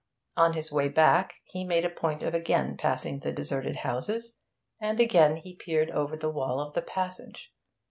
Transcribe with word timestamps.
On 0.35 0.53
his 0.53 0.71
way 0.71 0.89
back 0.89 1.35
he 1.43 1.63
made 1.63 1.85
a 1.85 1.89
point 1.91 2.23
of 2.23 2.33
again 2.33 2.75
passing 2.75 3.19
the 3.19 3.31
deserted 3.31 3.75
houses, 3.75 4.39
and 4.79 4.99
again 4.99 5.35
he 5.35 5.55
peered 5.55 5.91
over 5.91 6.17
the 6.17 6.31
wall 6.31 6.59
of 6.59 6.73
the 6.73 6.81
passage. 6.81 7.53